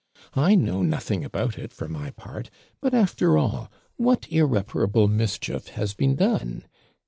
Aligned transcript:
I 0.33 0.55
know 0.55 0.81
nothing 0.81 1.23
about 1.23 1.59
it, 1.59 1.71
for 1.71 1.87
my 1.87 2.09
part; 2.09 2.49
but, 2.81 2.95
after 2.95 3.37
all, 3.37 3.69
what 3.97 4.27
irreparable 4.31 5.07
mischief 5.07 5.67
has 5.67 5.93
been 5.93 6.15
done? 6.15 6.65